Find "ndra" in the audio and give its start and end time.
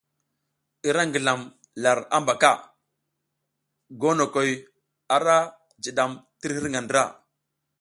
6.83-7.03